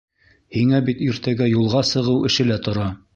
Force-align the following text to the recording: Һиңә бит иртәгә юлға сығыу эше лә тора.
Һиңә 0.55 0.79
бит 0.87 1.03
иртәгә 1.09 1.49
юлға 1.51 1.83
сығыу 1.93 2.17
эше 2.31 2.49
лә 2.53 2.59
тора. 2.69 2.89